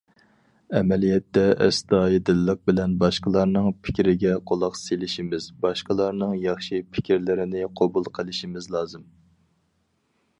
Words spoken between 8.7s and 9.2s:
لازىم.